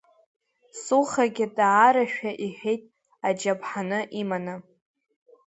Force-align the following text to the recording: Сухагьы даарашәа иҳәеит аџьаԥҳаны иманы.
Сухагьы 0.83 1.45
даарашәа 1.57 2.31
иҳәеит 2.45 2.83
аџьаԥҳаны 3.27 3.99
иманы. 4.21 4.55